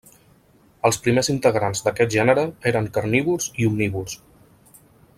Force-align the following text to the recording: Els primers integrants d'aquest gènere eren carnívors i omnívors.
Els 0.89 0.97
primers 1.07 1.29
integrants 1.33 1.83
d'aquest 1.87 2.13
gènere 2.15 2.47
eren 2.73 2.91
carnívors 2.97 3.51
i 3.65 3.71
omnívors. 3.73 4.21